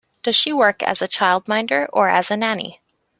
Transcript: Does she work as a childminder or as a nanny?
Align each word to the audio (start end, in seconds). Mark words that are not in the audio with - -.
Does 0.23 0.35
she 0.35 0.51
work 0.51 0.81
as 0.81 0.99
a 1.03 1.07
childminder 1.07 1.87
or 1.93 2.09
as 2.09 2.31
a 2.31 2.35
nanny? 2.35 2.81